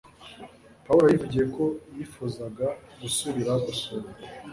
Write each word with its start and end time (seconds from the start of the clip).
Pawulo 0.85 1.07
yivugiye 1.09 1.45
ko 1.55 1.63
yifuzaga 1.95 2.67
gusubira 3.01 3.51
gusura 3.65 4.07